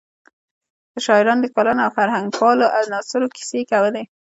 د 0.93 0.95
شاعرانو، 1.05 1.43
لیکوالو 1.45 1.83
او 1.85 1.89
فرهنګپالو 1.97 2.65
عناصرو 2.77 3.27
کیسې 3.35 3.61
کولې. 3.71 4.03